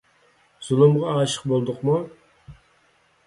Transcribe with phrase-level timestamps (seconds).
[0.67, 1.97] زۇلۇمغا ئاشىق بولدۇقمۇ؟